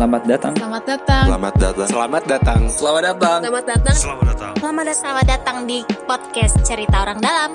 Selamat 0.00 0.24
datang. 0.24 0.54
Selamat 0.56 0.84
datang. 0.88 1.24
Selamat 1.28 1.52
datang. 1.60 1.76
Selamat 1.92 2.24
datang. 2.24 2.60
Selamat 2.72 3.04
datang. 3.04 3.40
Selamat 3.44 3.64
datang. 3.68 3.96
Selamat 4.00 4.24
datang. 4.32 4.54
Selamat 4.56 4.84
datang. 4.88 4.96
Selamat 4.96 5.26
datang 5.28 5.56
di 5.68 5.78
podcast 6.08 6.56
Cerita 6.64 7.04
Orang 7.04 7.20
Dalam. 7.20 7.50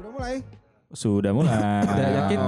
Udah 0.00 0.10
mulai? 0.16 0.40
Sudah 0.96 1.32
mulai. 1.36 1.84
Udah 1.84 2.08
yakin? 2.24 2.38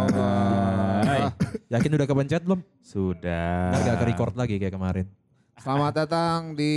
Hai. 1.05 1.21
Yakin 1.69 1.91
udah 2.01 2.07
kepencet 2.09 2.43
belum? 2.49 2.65
Sudah. 2.81 3.77
Nggak 3.77 3.97
ke 4.01 4.05
record 4.09 4.33
lagi 4.33 4.57
kayak 4.57 4.73
kemarin. 4.73 5.05
Selamat 5.61 5.93
datang 5.95 6.57
di 6.57 6.73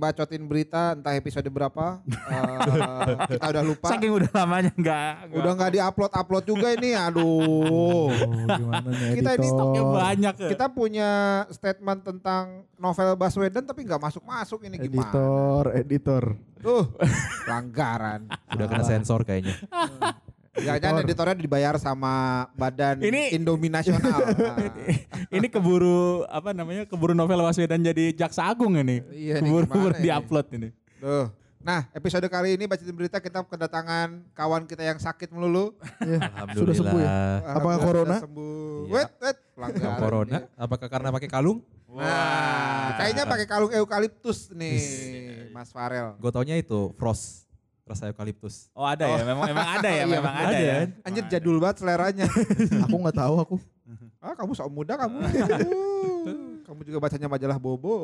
Bacotin 0.00 0.48
Berita, 0.48 0.96
entah 0.96 1.12
episode 1.12 1.46
berapa. 1.52 2.00
Eh, 2.08 2.58
kita 3.36 3.44
udah 3.52 3.62
lupa. 3.62 3.92
Saking 3.92 4.12
udah 4.16 4.30
lamanya 4.32 4.72
enggak. 4.72 5.14
Udah 5.36 5.52
nggak 5.52 5.70
di-upload-upload 5.76 6.44
juga 6.48 6.72
ini, 6.74 6.96
aduh. 6.96 8.08
gimana 8.56 8.88
nih 8.88 9.20
Kita 9.20 9.30
ini 9.36 9.46
stoknya 9.46 9.82
banyak. 9.84 10.34
ya. 10.42 10.48
Kita 10.48 10.66
punya 10.72 11.10
statement 11.52 12.00
tentang 12.02 12.64
novel 12.80 13.14
Baswedan 13.14 13.62
tapi 13.62 13.84
nggak 13.84 14.00
masuk-masuk 14.00 14.64
ini 14.64 14.80
gimana? 14.80 15.06
Editor, 15.06 15.64
editor. 15.76 16.24
Tuh, 16.64 16.84
pelanggaran. 17.44 18.26
Udah 18.56 18.66
kena 18.66 18.82
sensor 18.82 19.22
kayaknya. 19.22 19.54
Jangan 20.56 21.04
editornya 21.04 21.36
dibayar 21.36 21.74
sama 21.76 22.46
Badan 22.56 23.04
Ini- 23.04 23.36
Indomie 23.36 23.68
Nasional. 23.68 24.24
Nah. 24.24 24.56
ini 25.36 25.46
keburu 25.52 26.24
apa 26.32 26.56
namanya? 26.56 26.88
Keburu 26.88 27.12
novel 27.12 27.44
Waswedan 27.44 27.84
jadi 27.84 28.16
jaksa 28.16 28.48
agung 28.48 28.72
ini. 28.76 29.04
Iya, 29.12 29.44
ini 29.44 29.48
keburu 29.52 29.92
ini? 29.92 30.02
diupload 30.02 30.46
ini. 30.56 30.68
Tuh. 31.00 31.28
Nah, 31.66 31.82
episode 31.90 32.22
kali 32.30 32.54
ini 32.54 32.70
Bacotin 32.70 32.94
Berita 32.94 33.18
kita 33.18 33.42
kedatangan 33.42 34.22
kawan 34.38 34.70
kita 34.70 34.86
yang 34.86 35.02
sakit 35.02 35.34
melulu. 35.34 35.74
Alhamdulillah. 35.98 36.54
Sudah 36.54 36.74
sembuh 36.78 37.00
ya? 37.02 37.18
Apakah 37.58 37.78
corona? 37.82 38.16
Sembuh. 38.22 38.86
Iya. 38.86 38.92
Wait, 38.94 39.10
wait. 39.18 39.36
Pelanggaran 39.56 39.98
Corona? 39.98 40.38
ini. 40.38 40.54
Apakah 40.54 40.86
karena 40.86 41.08
pakai 41.10 41.26
kalung? 41.26 41.58
Nah, 41.90 42.94
kayaknya 43.02 43.24
pakai 43.26 43.46
kalung 43.50 43.72
eukaliptus 43.74 44.52
nih, 44.54 44.78
Mas 45.50 45.74
Farel. 45.74 46.14
Gue 46.22 46.30
taunya 46.30 46.54
itu 46.54 46.94
frost. 46.94 47.45
Rasa 47.86 48.10
eukaliptus. 48.10 48.66
Oh 48.74 48.82
ada 48.82 49.06
ya, 49.06 49.22
memang 49.22 49.46
memang 49.46 49.66
ada 49.78 49.90
ya, 49.94 50.04
memang 50.18 50.34
ada, 50.34 50.50
ada 50.50 50.58
ya. 50.58 50.74
kan? 50.74 50.88
Anjir 51.06 51.24
jadul 51.30 51.56
banget 51.62 51.86
seleranya. 51.86 52.26
Aku 52.90 52.96
nggak 52.98 53.14
tahu 53.14 53.34
aku. 53.38 53.56
ah, 54.26 54.34
kamu 54.34 54.52
sok 54.58 54.70
muda 54.74 54.98
kamu. 54.98 55.22
kamu 56.66 56.80
juga 56.82 56.98
bacanya 56.98 57.30
majalah 57.30 57.62
Bobo. 57.62 58.02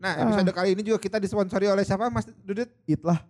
Nah, 0.00 0.12
episode 0.16 0.48
kali 0.56 0.72
ini 0.72 0.80
juga 0.80 0.96
kita 0.96 1.20
disponsori 1.20 1.68
oleh 1.68 1.84
siapa 1.84 2.08
Mas 2.08 2.24
Dudut? 2.40 2.72
Itlah. 2.88 3.20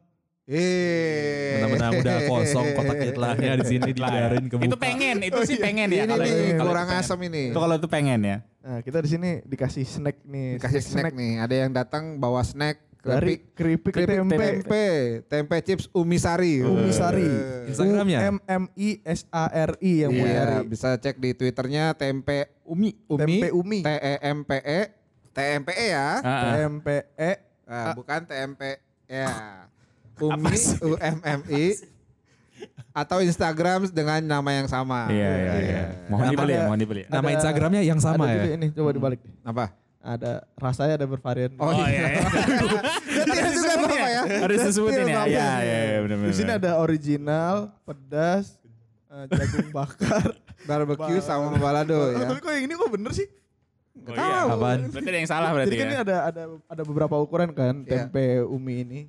Eh. 0.51 1.59
Benar-benar 1.59 1.91
udah 1.99 2.17
kosong 2.27 2.67
kotak 2.75 2.99
itlahnya 3.07 3.53
di 3.59 3.67
sini 3.67 3.91
dibiarin 3.95 4.45
ke 4.51 4.55
Itu 4.67 4.79
pengen, 4.79 5.23
itu 5.23 5.41
sih 5.47 5.59
pengen 5.59 5.91
ya. 5.91 6.07
Ini 6.07 6.11
kalau 6.11 6.27
nih 6.27 6.31
itu- 6.31 6.59
kalau 6.59 6.71
kurang 6.75 6.87
itu 6.87 6.95
pengen. 6.95 7.07
asem 7.07 7.19
ini. 7.27 7.45
Itu 7.51 7.61
kalau 7.63 7.75
itu 7.79 7.89
pengen 7.91 8.21
ya. 8.23 8.37
Nah, 8.63 8.79
kita 8.83 8.99
di 9.03 9.09
sini 9.11 9.31
dikasih 9.47 9.83
snack 9.87 10.23
nih. 10.27 10.49
Dikasih 10.59 10.83
snack 10.83 11.15
nih. 11.15 11.33
Ada 11.43 11.55
yang 11.55 11.71
datang 11.71 12.19
bawa 12.19 12.43
snack 12.43 12.83
Dari 13.01 13.41
keripik, 13.57 13.97
keripik 13.97 14.21
tempe. 14.21 14.37
tempe. 14.37 14.85
tempe, 15.25 15.57
chips 15.65 15.89
Umi 15.97 16.21
Sari. 16.21 16.61
Umi 16.61 16.93
Sari. 16.93 17.25
Eh. 17.25 17.71
Instagramnya? 17.73 18.19
M 18.29 18.37
M 18.45 18.65
I 18.77 19.01
S 19.09 19.25
A 19.33 19.49
R 19.49 19.73
I 19.81 19.93
yang 20.05 20.13
mau 20.13 20.27
Iya, 20.29 20.37
nyari. 20.37 20.69
bisa 20.69 20.89
cek 21.01 21.17
di 21.17 21.33
Twitternya 21.33 21.97
tempe 21.97 22.53
Umi. 22.69 22.93
Umi. 23.09 23.21
Tempe 23.25 23.49
Umi. 23.57 23.81
T 23.81 23.89
E 23.89 24.15
M 24.21 24.39
P 24.45 24.53
E. 24.61 24.81
T 25.33 25.39
M 25.41 25.63
P 25.65 25.71
E 25.73 25.87
ya. 25.97 26.09
Ah, 26.21 26.29
ah. 26.29 26.41
T 26.45 26.47
M 26.61 26.75
P 26.85 26.89
E. 27.17 27.33
Nah, 27.65 27.95
bukan 27.97 28.21
T 28.29 28.33
M 28.37 28.53
P 28.53 28.63
ya. 29.09 29.29
Umi 30.21 30.57
U 30.85 30.91
M 31.01 31.19
M 31.25 31.41
I 31.49 31.65
atau 32.91 33.23
Instagram 33.23 33.89
dengan 33.89 34.21
nama 34.21 34.51
yang 34.53 34.69
sama. 34.69 35.09
Iya, 35.09 35.31
iya, 35.31 35.55
iya. 35.57 35.83
Mohon 36.11 36.21
Nama 36.21 36.33
dibeli 36.35 36.53
ya, 36.53 36.63
mohon 36.67 36.81
dibeli 36.81 37.01
ya. 37.07 37.09
Nama 37.09 37.29
Instagramnya 37.39 37.83
yang 37.87 38.01
sama 38.03 38.25
ya? 38.29 38.45
ini 38.59 38.67
coba 38.75 38.91
dibalik. 38.93 39.21
Apa? 39.47 39.65
Ada 40.01 40.49
rasanya 40.57 40.97
ada 40.97 41.05
bervarian. 41.05 41.53
Oh, 41.61 41.69
Oh 41.69 41.85
iya, 41.85 42.09
iya. 42.09 42.25
Gantian 43.21 43.53
juga 43.53 43.71
apa 43.77 43.89
ya? 43.93 44.23
Harus 44.41 44.59
disebutin 44.65 44.97
ya. 44.97 45.05
Gantian 45.05 45.29
Iya, 45.29 45.45
apa? 45.45 45.61
iya, 45.61 45.79
iya, 45.85 45.99
benar 46.01 46.17
Di 46.25 46.35
sini 46.35 46.53
ada 46.57 46.71
original, 46.81 47.55
pedas, 47.85 48.57
eh, 49.07 49.25
jagung 49.29 49.69
bakar. 49.71 50.25
Barbecue 50.69 51.21
sama 51.21 51.53
balado 51.57 52.13
ya. 52.13 52.33
Kok 52.33 52.49
yang 52.49 52.65
ini 52.65 52.75
kok 52.75 52.91
bener 52.91 53.13
sih? 53.13 53.29
Oh, 54.01 54.17
iya. 54.17 54.49
Apaan? 54.49 54.89
Berarti 54.89 55.09
ada 55.09 55.19
yang 55.19 55.29
salah 55.29 55.49
berarti 55.53 55.69
Jadi 55.69 55.77
kan 55.77 55.85
ya. 55.85 55.91
ini 55.91 55.99
ada 56.01 56.17
ada 56.25 56.43
ada 56.65 56.83
beberapa 56.85 57.17
ukuran 57.17 57.53
kan 57.53 57.85
Iya. 57.85 58.09
tempe 58.09 58.25
umi 58.43 58.75
ini. 58.81 59.01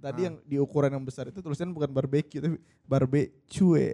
Tadi 0.00 0.20
yang 0.22 0.36
di 0.42 0.56
ukuran 0.56 0.88
yang 0.90 1.04
besar 1.04 1.28
itu 1.28 1.38
tulisannya 1.38 1.70
bukan 1.70 1.88
barbecue 1.88 2.40
tapi 2.40 2.56
barbecue. 2.82 3.92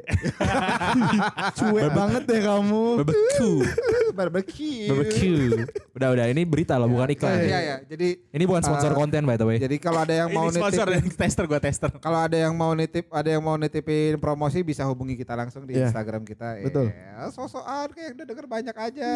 Cue 1.58 1.84
banget 1.90 2.22
deh 2.24 2.40
kamu. 2.40 2.84
Barbecue. 3.02 3.58
Barbecue. 4.16 4.88
Barbecue. 4.88 5.66
Udah 5.92 6.08
udah 6.10 6.26
ini 6.26 6.42
berita 6.42 6.78
loh 6.78 6.88
bukan 6.88 7.10
iklan. 7.10 7.36
Iya 7.38 7.58
ya. 7.60 7.76
Jadi 7.84 8.24
Ini 8.30 8.44
bukan 8.44 8.62
sponsor 8.62 8.88
Ah. 8.88 8.96
konten 8.96 9.22
by 9.22 9.34
the 9.34 9.44
way. 9.44 9.58
jadi 9.58 9.76
kalau 9.76 10.00
ada 10.00 10.14
yang 10.16 10.32
mau 10.32 10.46
Ini 10.46 10.56
sponsor 10.56 10.86
nitip 10.88 11.14
tester 11.14 11.44
gua 11.44 11.58
tester. 11.58 11.90
kalau 11.98 12.22
ada 12.22 12.36
yang 12.38 12.54
mau 12.54 12.72
nitip 12.72 13.10
ada 13.10 13.28
yang 13.28 13.42
mau 13.42 13.54
nitipin 13.54 14.16
promosi 14.16 14.62
bisa 14.62 14.86
hubungi 14.86 15.14
kita 15.14 15.34
langsung 15.34 15.66
di 15.66 15.74
Iya. 15.74 15.90
Instagram 15.90 16.22
kita. 16.22 16.62
Betul. 16.62 16.88
Ya, 16.88 17.28
sosokan 17.28 17.90
kayak 17.90 18.14
udah 18.14 18.24
denger 18.24 18.46
banyak 18.46 18.76
aja. 18.78 19.08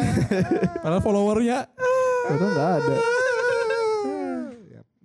Padahal 0.76 1.00
followernya 1.00 1.58
Itu 2.26 2.44
enggak 2.44 2.70
ada. 2.76 2.94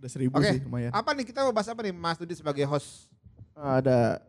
Udah 0.06 0.14
seribu 0.14 0.38
Oke, 0.38 0.54
sih 0.54 0.62
lumayan. 0.62 0.94
apa 0.94 1.10
nih 1.18 1.26
kita 1.26 1.42
mau 1.42 1.50
bahas 1.50 1.66
apa 1.66 1.82
nih 1.82 1.90
Mas 1.90 2.22
Dudi 2.22 2.38
sebagai 2.38 2.62
host? 2.70 3.10
Ada 3.58 4.22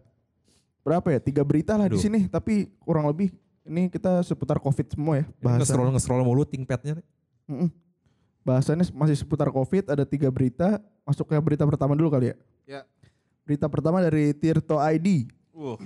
berapa 0.81 1.05
ya? 1.13 1.21
Tiga 1.21 1.45
berita 1.45 1.77
lah 1.77 1.85
di 1.93 2.01
sini 2.01 2.25
tapi 2.33 2.73
kurang 2.81 3.05
lebih 3.13 3.29
ini 3.69 3.93
kita 3.93 4.25
seputar 4.25 4.57
covid 4.57 4.89
semua 4.89 5.21
ya. 5.21 5.29
nge-scroll 5.37 5.93
Bahasan. 5.93 5.93
nge-scroll 6.01 6.25
mulu 6.25 6.49
thinkpadnya. 6.49 6.97
Mm-mm. 7.45 7.69
Bahasannya 8.41 8.89
masih 8.89 9.21
seputar 9.21 9.53
covid 9.53 9.85
ada 9.93 10.09
tiga 10.09 10.33
berita. 10.33 10.81
Masuk 11.05 11.29
ke 11.29 11.37
berita 11.45 11.69
pertama 11.69 11.93
dulu 11.93 12.09
kali 12.09 12.33
ya. 12.33 12.37
Ya. 12.65 12.81
Berita 13.45 13.69
pertama 13.69 14.01
dari 14.01 14.33
Tirto 14.33 14.81
ID. 14.81 15.29
Buh, 15.53 15.77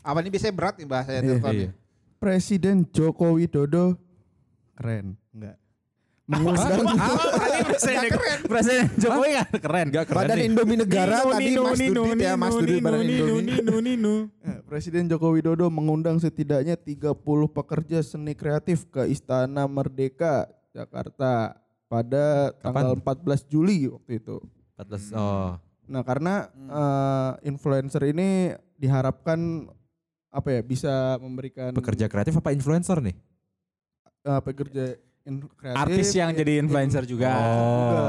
apa 0.00 0.18
nih 0.24 0.32
biasanya 0.32 0.54
berat 0.56 0.74
nih 0.80 0.88
bahasanya 0.88 1.20
Iya, 1.20 1.28
telepon 1.28 1.52
iya. 1.52 1.70
Presiden 2.16 2.88
Joko 2.88 3.36
Widodo 3.36 4.00
keren 4.76 5.16
enggak 5.32 5.60
mengundang 6.24 6.80
Presiden 7.68 8.10
Presiden 8.48 8.84
Jokowi 8.96 9.30
kan 9.36 9.48
keren. 9.60 9.86
Enggak 9.92 10.06
keren 10.08 10.24
Badan. 10.24 10.36
Indomie 10.40 10.78
Negara 10.80 11.16
tadi 11.20 11.52
Mas 11.60 11.80
Dudit 11.80 12.16
ya 12.16 12.32
Mas 12.36 12.54
Dudit 12.56 12.80
Badan 12.80 13.04
Indomie. 13.04 13.52
Eh, 14.44 14.60
Presiden 14.68 15.08
Joko 15.08 15.32
Widodo 15.32 15.68
mengundang 15.72 16.20
setidaknya 16.20 16.76
30 16.76 17.16
pekerja 17.48 17.98
seni 18.04 18.36
kreatif 18.36 18.84
ke 18.92 19.08
Istana 19.08 19.64
Merdeka 19.64 20.48
Jakarta 20.76 21.56
pada 21.88 22.52
tanggal 22.60 22.96
14 23.00 23.48
Juli 23.48 23.88
waktu 23.88 24.20
itu. 24.20 24.36
14 24.76 25.16
oh. 25.16 25.56
Nah, 25.88 26.02
karena 26.04 26.48
eh, 26.52 27.48
influencer 27.48 28.04
ini 28.08 28.52
diharapkan 28.76 29.68
apa 30.28 30.48
ya 30.50 30.60
bisa 30.64 31.16
memberikan 31.22 31.72
Pekerja 31.72 32.10
kreatif 32.10 32.36
apa 32.36 32.50
influencer 32.52 33.00
nih? 33.00 33.16
eh, 34.24 34.40
pekerja 34.40 34.84
kreatif 35.24 35.80
Artis 35.80 36.08
yang 36.12 36.30
in- 36.30 36.36
jadi 36.36 36.52
influencer 36.60 37.02
juga. 37.04 37.32
juga. 37.32 38.02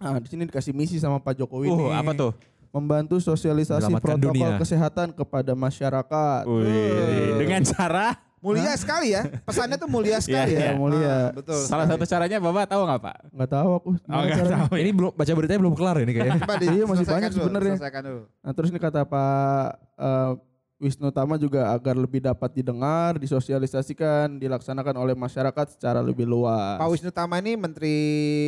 Nah, 0.00 0.18
di 0.24 0.28
sini 0.28 0.42
dikasih 0.44 0.72
misi 0.72 0.96
sama 0.96 1.18
Pak 1.18 1.36
Jokowi 1.36 1.68
Uh, 1.68 1.76
nih. 1.86 2.00
apa 2.00 2.12
tuh? 2.12 2.32
Membantu 2.70 3.16
sosialisasi 3.16 3.86
Menyelamatkan 3.86 4.18
protokol 4.18 4.34
dunia. 4.34 4.58
kesehatan 4.58 5.08
kepada 5.10 5.52
masyarakat. 5.54 6.42
Wih, 6.44 7.38
dengan 7.38 7.62
cara 7.62 8.18
Mulia 8.40 8.76
sekali 8.76 9.08
ya. 9.08 9.24
Pesannya 9.40 9.80
tuh 9.80 9.88
mulia 9.88 10.20
sekali 10.20 10.52
Iya, 10.52 10.60
ya. 10.60 10.68
iya. 10.68 10.72
Mulia. 10.76 11.08
Ah, 11.08 11.28
betul. 11.32 11.64
salah 11.64 11.88
satu 11.88 12.04
caranya 12.04 12.36
Bapak 12.36 12.68
tahu 12.68 12.82
nggak 12.84 13.00
Pak? 13.00 13.16
Nggak 13.32 13.50
tahu 13.50 13.70
aku. 13.72 13.88
Oh, 14.04 14.20
nggak 14.20 14.48
tahu. 14.52 14.72
Ini 14.76 14.90
belum 14.92 15.10
baca 15.16 15.32
beritanya 15.32 15.60
belum 15.64 15.74
kelar 15.74 15.96
ini 16.04 16.12
kayaknya. 16.12 16.40
Coba 16.44 16.54
di, 16.60 16.66
Iya, 16.68 16.84
masih 16.84 17.06
banyak 17.08 17.30
sebenarnya. 17.32 17.74
Nah, 18.20 18.52
terus 18.52 18.68
ini 18.68 18.76
kata 18.76 19.00
Pak 19.08 19.64
eh, 19.96 20.30
Wisnu 20.76 21.08
Tama 21.08 21.38
juga 21.38 21.70
agar 21.70 21.94
lebih 21.94 22.18
dapat 22.18 22.50
didengar, 22.52 23.14
disosialisasikan, 23.16 24.36
dilaksanakan 24.36 24.94
oleh 24.96 25.14
masyarakat 25.14 25.66
secara 25.70 25.98
lebih 25.98 26.26
luas. 26.26 26.76
Pak 26.76 26.88
Wisnu 26.90 27.08
Tama 27.08 27.38
ini 27.38 27.54
Menteri 27.54 27.94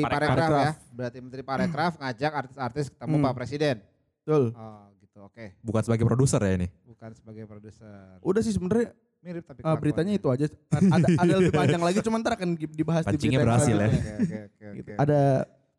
Parekraf. 0.03 0.35
Parekraf 0.35 0.51
ya. 0.61 0.73
Berarti 0.91 1.19
Menteri 1.19 1.43
Parekraf 1.43 1.93
ngajak 1.97 2.33
artis-artis 2.35 2.85
ketemu 2.91 3.15
Hmm. 3.15 3.25
Pak 3.25 3.35
Presiden. 3.35 3.77
Betul. 4.19 4.43
Oh 4.53 4.85
gitu, 4.99 5.19
oke. 5.23 5.45
Bukan 5.61 5.83
sebagai 5.83 6.05
produser 6.05 6.41
ya 6.41 6.53
ini. 6.57 6.67
Bukan 6.85 7.11
sebagai 7.15 7.45
produser. 7.47 8.19
Udah 8.21 8.41
sih 8.41 8.53
sebenarnya 8.53 8.91
Mirip 9.17 9.43
tapi 9.43 9.59
eh, 9.59 9.77
beritanya 9.77 10.13
itu 10.13 10.29
aja. 10.29 10.47
Ada 10.69 11.07
ada 11.17 11.33
lebih 11.33 11.51
panjang 11.53 11.83
lagi, 11.83 11.99
cuman 12.01 12.19
ntar 12.21 12.35
akan 12.37 12.49
di- 12.53 12.69
dibahas 12.69 13.03
di 13.03 13.11
Pancingnya 13.13 13.39
berita 13.39 13.43
yang 13.43 13.49
berhasil 13.49 13.77
ya. 13.77 13.89
Oke, 13.89 13.97
oke, 13.97 14.39
oke, 14.45 14.67
Gitu. 14.77 14.91
Ada 14.95 15.21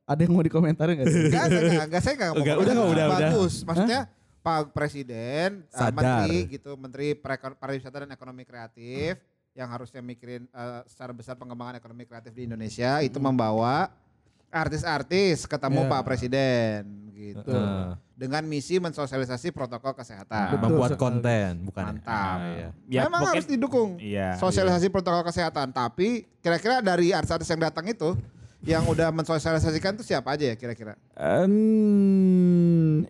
ada 0.06 0.20
yang 0.20 0.32
mau 0.32 0.42
dikomentarin 0.42 0.94
nggak 0.96 1.08
sih? 1.08 1.22
Enggak, 1.28 1.44
enggak, 1.46 1.62
enggak, 1.62 1.86
enggak, 1.86 2.02
saya 2.02 2.14
enggak 2.14 2.30
mau 2.30 2.40
udah, 2.40 2.56
udah, 2.58 2.86
udah. 2.88 3.06
Bagus, 3.10 3.54
maksudnya 3.62 4.00
Pak 4.48 4.72
Presiden, 4.72 5.50
eh, 5.60 5.68
Sadar. 5.68 5.92
Menteri 5.92 6.48
gitu, 6.48 6.72
Menteri 6.74 7.12
Pariwisata 7.60 8.08
dan 8.08 8.10
Ekonomi 8.10 8.48
Kreatif 8.48 9.20
yang 9.52 9.68
harusnya 9.68 10.00
mikirin 10.00 10.48
eh, 10.48 10.82
secara 10.88 11.12
besar 11.12 11.36
pengembangan 11.36 11.76
ekonomi 11.76 12.06
kreatif 12.06 12.32
di 12.32 12.48
Indonesia 12.48 13.02
itu 13.02 13.18
membawa 13.18 13.92
artis-artis 14.48 15.44
ketemu 15.44 15.84
Ya. 15.84 15.90
Pak 15.90 16.02
Presiden 16.04 16.82
gitu. 17.12 17.52
Heeh. 17.52 17.98
dengan 18.14 18.42
misi 18.42 18.80
mensosialisasi 18.80 19.52
protokol 19.52 19.94
kesehatan. 19.94 20.58
Betul 20.58 20.74
Membuat 20.74 20.90
sekali. 20.90 21.04
konten, 21.04 21.50
bukan. 21.64 21.84
Mantap. 21.86 22.10
Ah, 22.10 22.38
iya. 22.50 22.70
Ya, 22.90 23.02
Memang 23.06 23.22
mungkin- 23.22 23.34
harus 23.36 23.46
didukung 23.46 23.90
Iya. 24.00 24.34
sosialisasi 24.38 24.90
protokol 24.90 25.22
kesehatan. 25.24 25.70
Tapi 25.70 26.26
kira-kira 26.40 26.82
dari 26.82 27.14
artis-artis 27.14 27.46
yang 27.46 27.62
datang 27.62 27.86
itu 27.86 28.18
yang 28.60 28.84
udah 28.84 29.12
mensosialisasikan 29.12 29.94
itu 29.94 30.04
siapa 30.04 30.34
aja 30.34 30.50
ya 30.50 30.56
kira-kira? 30.56 30.98
Em, 31.14 31.54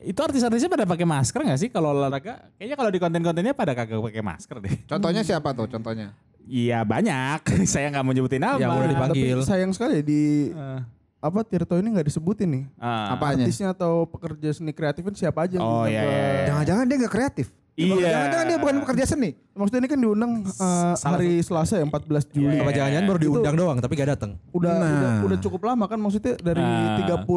itu 0.02 0.18
artis-artisnya 0.18 0.68
pada 0.68 0.84
pakai 0.84 1.04
masker 1.04 1.40
nggak 1.40 1.60
sih 1.60 1.70
kalau 1.70 1.92
olahraga? 1.92 2.52
Kayaknya 2.56 2.76
kalau 2.76 2.92
di 2.92 3.00
konten-kontennya 3.00 3.54
pada 3.54 3.72
kagak 3.72 4.00
pakai 4.02 4.22
masker 4.22 4.58
deh. 4.60 4.76
Contohnya 4.86 5.22
siapa 5.24 5.54
tuh 5.54 5.68
contohnya? 5.68 6.12
Iya 6.44 6.84
banyak. 6.84 7.44
Saya 7.72 7.92
nggak 7.92 8.04
mau 8.04 8.12
nyebutin 8.12 8.40
nama. 8.40 8.60
Yang 8.60 8.72
udah 8.74 8.90
dipanggil. 8.90 9.38
Tapi 9.38 9.48
sayang 9.48 9.72
sekali 9.72 9.98
di 10.02 10.52
Eh, 10.52 10.80
apa 11.18 11.40
Tirto 11.44 11.76
ini 11.76 11.92
nggak 11.92 12.08
disebutin 12.08 12.48
nih. 12.48 12.64
ah. 12.78 13.16
Apanya? 13.16 13.44
Artisnya 13.44 13.74
atau 13.74 14.06
pekerja 14.06 14.54
seni 14.54 14.72
kreatif 14.72 15.02
ini 15.02 15.18
siapa 15.18 15.44
aja 15.44 15.58
Oh, 15.60 15.84
iya, 15.84 16.02
iya, 16.02 16.06
iya. 16.06 16.46
Jangan-jangan 16.52 16.84
dia 16.86 16.96
nggak 17.02 17.14
kreatif. 17.14 17.48
Iya. 17.78 18.10
Jangan-jangan 18.10 18.46
dia 18.50 18.58
bukan 18.58 18.76
pekerja 18.82 19.06
seni. 19.06 19.30
Maksudnya 19.54 19.86
ini 19.86 19.90
kan 19.90 20.00
diundang 20.02 20.32
uh, 20.42 20.98
hari 20.98 21.38
Selasa 21.40 21.78
ya 21.78 21.86
14 21.86 22.34
Juli. 22.34 22.58
Apa 22.58 22.74
jangan-jangan 22.74 23.06
baru 23.06 23.20
diundang 23.22 23.56
doang 23.56 23.78
tapi 23.78 23.94
gak 23.94 24.18
datang. 24.18 24.32
Udah, 24.50 24.74
Nah. 24.74 24.90
udah 24.90 25.12
udah 25.30 25.38
cukup 25.38 25.62
lama 25.64 25.86
kan 25.86 26.02
maksudnya 26.02 26.34
dari 26.38 26.58
Nah. 26.58 26.98
30 27.22 27.30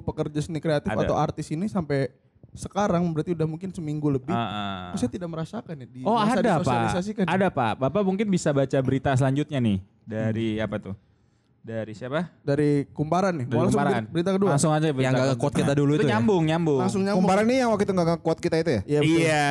pekerja 0.00 0.40
seni 0.40 0.58
kreatif 0.58 0.88
Ada. 0.88 1.04
atau 1.04 1.14
artis 1.14 1.46
ini 1.48 1.68
sampai 1.68 2.08
sekarang 2.52 3.04
berarti 3.12 3.32
udah 3.32 3.44
mungkin 3.44 3.68
seminggu 3.68 4.08
lebih. 4.08 4.32
Ah, 4.32 4.92
ah. 4.92 4.96
Saya 4.96 5.08
tidak 5.08 5.28
merasakan 5.28 5.76
ya 5.76 5.86
di 5.86 6.00
Oh 6.02 6.16
ada 6.16 6.40
pak, 6.40 6.64
disosialisasikan. 6.64 7.24
ada 7.24 7.48
pak. 7.48 7.72
Bapak 7.78 8.02
mungkin 8.02 8.28
bisa 8.28 8.48
baca 8.48 8.78
berita 8.80 9.12
selanjutnya 9.12 9.56
nih 9.56 9.76
dari 10.04 10.56
apa 10.56 10.80
tuh? 10.80 10.94
Dari 11.62 11.94
siapa? 11.94 12.26
dari 12.42 12.90
kumparan 12.90 13.38
nih. 13.38 13.46
Dari 13.46 13.54
Mau 13.54 13.62
langsung 13.62 13.78
Kumparan. 13.78 14.02
berita 14.10 14.30
kedua. 14.34 14.50
Langsung 14.50 14.72
aja 14.74 14.86
berita 14.90 14.98
Yang 14.98 15.12
nggak 15.14 15.22
kedua. 15.22 15.34
nge-quote 15.38 15.56
kita 15.62 15.72
dulu 15.78 15.92
itu 15.94 16.02
ya? 16.02 16.10
nyambung, 16.18 16.42
nyambung. 16.42 16.80
Langsung 16.82 17.00
nyambung. 17.06 17.22
Kumparan 17.22 17.44
ini 17.46 17.56
yang 17.62 17.70
waktu 17.70 17.84
itu 17.86 17.92
nggak 17.94 18.08
nge-quote 18.10 18.40
kita 18.42 18.56
itu 18.58 18.70
ya? 18.70 18.80
Iya. 18.82 18.98
betul. 18.98 19.18
Iya. 19.22 19.44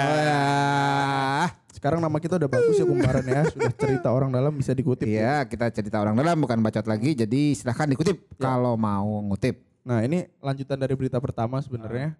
Sekarang 1.71 1.99
nama 2.03 2.17
kita 2.19 2.35
udah 2.35 2.49
bagus 2.51 2.75
ya 2.75 2.85
kumparan 2.85 3.23
ya. 3.23 3.41
Sudah 3.47 3.71
cerita 3.73 4.07
orang 4.11 4.29
dalam 4.29 4.51
bisa 4.53 4.75
dikutip. 4.75 5.07
Iya, 5.07 5.47
kita 5.47 5.71
cerita 5.71 5.97
orang 5.97 6.13
dalam 6.13 6.35
bukan 6.35 6.59
bacot 6.59 6.83
lagi. 6.83 7.15
Jadi 7.15 7.55
silahkan 7.55 7.87
dikutip 7.87 8.27
kalau 8.35 8.75
mau 8.75 9.07
ngutip. 9.25 9.63
Nah 9.81 10.03
ini 10.03 10.27
lanjutan 10.37 10.77
dari 10.77 10.93
berita 10.93 11.15
pertama 11.17 11.57
sebenarnya. 11.57 12.11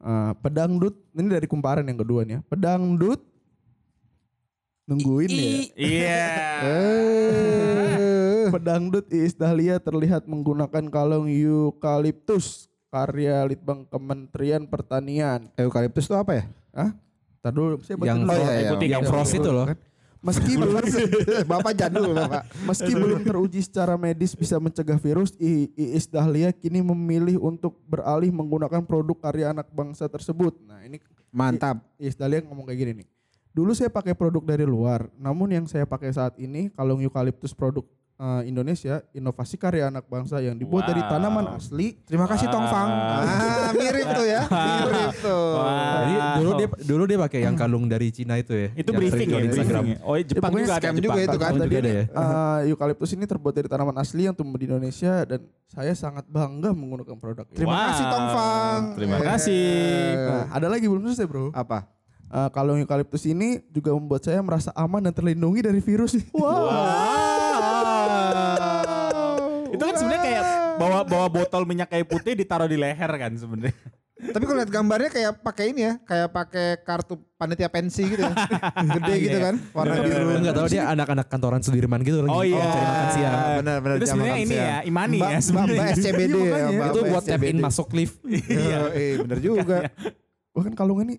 Eh, 0.00 0.32
pedangdut 0.40 0.96
ini 1.12 1.28
dari 1.28 1.44
kumparan 1.44 1.84
yang 1.84 2.00
kedua 2.00 2.24
nih 2.24 2.34
ya. 2.34 2.40
Pedangdut 2.48 3.20
nungguin 4.82 5.30
ya. 5.30 5.46
Iya. 5.78 6.24
Eh, 6.64 8.11
pedangdut 8.50 9.06
Iis 9.12 9.36
Dahlia 9.36 9.76
terlihat 9.78 10.26
menggunakan 10.26 10.88
kalung 10.90 11.28
eukaliptus 11.28 12.72
karya 12.88 13.46
Litbang 13.46 13.86
Kementerian 13.86 14.66
Pertanian. 14.66 15.46
Eukaliptus 15.54 16.10
itu 16.10 16.16
apa 16.16 16.32
ya? 16.40 16.44
Hah? 16.72 16.90
Tar 17.42 17.52
dulu, 17.54 17.78
saya 17.82 17.98
baca 17.98 18.06
Yang. 18.06 18.20
Oh, 18.24 18.36
iya, 18.38 18.50
iya. 18.54 18.70
Ikuti, 18.70 18.86
Yang 18.90 19.04
frost 19.10 19.32
itu 19.34 19.50
loh. 19.50 19.66
Meski 20.22 20.54
belum 20.62 20.78
Bapak 21.50 21.72
jadul 21.74 22.14
Bapak. 22.14 22.46
Meski 22.62 22.92
belum 22.94 23.26
teruji 23.26 23.58
secara 23.58 23.98
medis 23.98 24.38
bisa 24.38 24.62
mencegah 24.62 24.94
virus, 25.02 25.34
I- 25.42 25.66
Iis 25.74 26.06
Dahlia 26.06 26.54
kini 26.54 26.78
memilih 26.78 27.42
untuk 27.42 27.82
beralih 27.90 28.30
menggunakan 28.30 28.86
produk 28.86 29.18
karya 29.18 29.50
anak 29.50 29.66
bangsa 29.74 30.06
tersebut. 30.06 30.54
Nah 30.62 30.86
ini 30.86 31.02
Mantap. 31.34 31.82
Iis 31.98 32.14
Dahlia 32.14 32.44
ngomong 32.46 32.70
kayak 32.70 32.78
gini 32.78 32.92
nih. 33.02 33.08
Dulu 33.52 33.74
saya 33.76 33.92
pakai 33.92 34.16
produk 34.16 34.40
dari 34.46 34.64
luar, 34.64 35.12
namun 35.18 35.50
yang 35.52 35.66
saya 35.68 35.84
pakai 35.84 36.08
saat 36.08 36.38
ini 36.40 36.72
kalung 36.72 37.04
eukaliptus 37.04 37.52
produk 37.52 37.84
eh, 38.14 38.42
Indonesia, 38.44 38.94
inovasi 39.10 39.54
karya 39.54 39.86
anak 39.86 40.04
bangsa 40.04 40.38
yang 40.38 40.54
dibuat 40.54 40.84
dari 40.84 41.00
Wow. 41.00 41.10
tanaman 41.10 41.46
asli. 41.52 41.96
Terima 42.02 42.24
kasih 42.24 42.46
Tong 42.46 42.64
Fang. 42.64 42.88
Ah, 42.88 43.70
mirip 43.72 44.08
tuh 44.08 44.24
ya. 44.24 44.42
Mirip 44.82 45.14
tuh. 45.18 45.46
Wah. 45.54 45.92
Jadi 45.98 46.14
dulu 46.36 46.50
dia 46.54 46.68
dulu 46.82 47.02
dia 47.04 47.18
pakai 47.20 47.40
yang 47.42 47.54
kalung 47.54 47.84
dari 47.84 48.08
Cina 48.08 48.36
itu 48.36 48.52
ya. 48.52 48.68
Itu 48.72 48.90
yang 48.90 48.98
briefing 48.98 49.26
ya, 49.26 49.32
jual 49.32 49.40
di 49.40 49.48
Instagram. 49.48 49.82
briefing 49.82 49.98
ya. 49.98 50.06
Oh, 50.06 50.14
iya, 50.14 50.24
Jepang 50.24 50.42
pokoknya 50.48 50.62
juga 50.62 50.72
ada 50.72 50.80
scam 50.80 50.92
Jepang. 50.92 51.04
juga 51.04 51.20
itu 51.20 51.36
kan. 51.36 51.50
Juga 51.52 51.78
ada 51.78 51.90
ya. 51.90 52.04
Eh, 52.04 52.60
eukaliptus 52.68 53.10
ini 53.12 53.24
terbuat 53.24 53.54
dari 53.54 53.68
tanaman 53.68 53.96
asli 53.96 54.22
yang 54.22 54.32
tumbuh 54.32 54.56
di 54.56 54.66
Indonesia 54.66 55.12
dan 55.24 55.40
saya 55.66 55.92
sangat 55.92 56.24
bangga 56.26 56.70
menggunakan 56.70 57.16
produk 57.16 57.46
ini. 57.46 57.56
Terima 57.56 57.76
kasih 57.86 58.04
Tong 58.06 58.28
Fang. 58.30 58.82
Terima 58.94 59.14
Eh, 59.14 59.24
kasih. 59.24 59.66
Nah, 60.16 60.44
ada 60.52 60.66
lagi 60.68 60.84
belum 60.84 61.02
selesai 61.04 61.24
bro. 61.24 61.50
Apa? 61.52 61.88
Eh, 62.28 62.48
kalung 62.48 62.76
eukaliptus 62.76 63.24
ini 63.24 63.60
juga 63.68 63.90
membuat 63.90 64.20
saya 64.20 64.40
merasa 64.40 64.72
aman 64.72 65.00
dan 65.00 65.12
terlindungi 65.12 65.60
dari 65.60 65.80
virus. 65.80 66.16
Itu 69.72 69.82
kan 69.82 69.94
sebenarnya 69.96 70.22
kayak 70.22 70.42
bawa 70.76 70.98
bawa 71.08 71.26
botol 71.32 71.62
minyak 71.64 71.88
kayu 71.88 72.04
putih 72.04 72.36
ditaruh 72.36 72.68
di 72.68 72.76
leher 72.76 73.08
kan 73.08 73.32
sebenarnya. 73.32 73.74
Tapi 74.22 74.46
kalau 74.46 74.62
lihat 74.62 74.70
gambarnya 74.70 75.10
kayak 75.10 75.32
pakai 75.42 75.74
ini 75.74 75.82
ya, 75.82 75.98
kayak 76.06 76.30
pakai 76.30 76.78
kartu 76.86 77.18
panitia 77.34 77.66
pensi 77.66 78.06
gitu 78.06 78.22
ya. 78.22 78.30
Gede 78.94 79.14
gitu 79.18 79.38
kan, 79.42 79.54
warna 79.74 79.98
biru. 79.98 80.38
Enggak 80.38 80.54
tahu 80.54 80.66
dia 80.70 80.82
anak-anak 80.94 81.26
kantoran 81.26 81.58
Sudirman 81.58 82.06
gitu 82.06 82.22
lagi. 82.22 82.30
Oh 82.30 82.46
iya. 82.46 82.62
Cari 82.62 82.86
makan 82.86 83.08
siang. 83.10 83.34
Benar 83.58 83.76
benar. 83.82 83.96
Itu 83.98 84.06
jam 84.06 84.14
sebenarnya 84.14 84.38
ini 84.38 84.54
ya, 84.54 84.78
imani 84.86 85.18
ya 85.18 85.26
Mbak, 85.26 85.42
sebenarnya. 85.42 85.74
Mbak 85.74 85.88
SCBD 85.98 86.36
Iya, 86.38 86.54
ya. 86.54 86.86
Itu 86.86 87.00
buat 87.10 87.22
tap 87.26 87.42
in 87.42 87.58
masuk 87.58 87.88
lift. 87.98 88.16
Iya, 88.30 88.80
eh, 88.94 89.12
bener 89.18 89.38
juga. 89.42 89.78
Bahkan 90.54 90.72
kalung 90.78 91.02
ini 91.02 91.18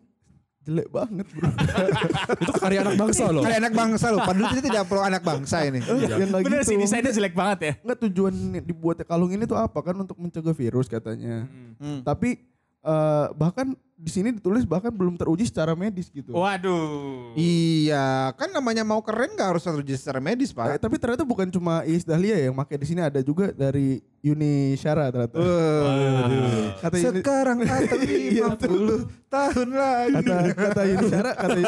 jelek 0.63 0.88
banget 0.89 1.27
bro. 1.36 1.50
itu 2.44 2.54
karya 2.56 2.80
anak 2.88 2.95
bangsa 2.95 3.24
loh. 3.30 3.44
Kayak 3.44 3.60
anak 3.60 3.74
bangsa 3.75 4.07
loh, 4.15 4.21
padahal 4.24 4.48
kita 4.56 4.62
tidak 4.63 4.83
perlu 4.88 5.04
anak 5.04 5.21
bangsa 5.21 5.57
ini. 5.68 5.80
yang 6.19 6.30
nggak 6.31 6.44
Bener 6.48 6.62
gitu. 6.63 6.69
sih 6.71 6.75
desainnya 6.80 7.12
jelek 7.12 7.36
banget 7.36 7.60
ya. 7.60 7.74
Nggak 7.83 8.00
tujuan 8.07 8.33
dibuatnya 8.63 9.06
kalung 9.06 9.31
ini 9.36 9.44
tuh 9.44 9.60
apa 9.60 9.80
kan 9.83 9.95
untuk 10.00 10.15
mencegah 10.15 10.56
virus 10.56 10.88
katanya. 10.88 11.45
Hmm. 11.77 12.01
Tapi 12.07 12.39
eh, 12.83 13.25
bahkan 13.36 13.75
di 14.03 14.11
sini 14.11 14.35
ditulis 14.35 14.67
bahkan 14.67 14.91
belum 14.91 15.15
teruji 15.15 15.47
secara 15.47 15.71
medis 15.73 16.11
gitu. 16.11 16.35
Waduh. 16.35 17.31
Iya, 17.33 18.35
kan 18.35 18.51
namanya 18.51 18.83
mau 18.83 19.00
keren 19.00 19.31
gak 19.31 19.55
harus 19.55 19.63
teruji 19.63 19.95
secara 19.95 20.19
medis, 20.19 20.51
Eh, 20.51 20.55
Pak. 20.59 20.75
tapi 20.77 21.00
ternyata 21.00 21.23
bukan 21.23 21.47
cuma 21.47 21.88
Iis 21.88 22.03
Dahlia 22.03 22.35
yang 22.35 22.51
pakai 22.53 22.75
di 22.75 22.85
sini 22.85 23.00
ada 23.00 23.23
juga 23.23 23.50
dari 23.50 24.03
Yuni 24.19 24.75
Syara 24.75 25.07
ternyata. 25.07 25.39
Waduh. 25.39 26.83
Kata 26.83 26.95
Yuni, 27.00 27.19
Sekarang 27.23 27.57
atau 27.63 27.97
50 27.97 29.31
tahun 29.31 29.69
lagi. 29.71 30.15
kata 30.19 30.35
kata 30.51 30.81
Yuni 30.83 31.07
Syara 31.07 31.31
kata 31.33 31.59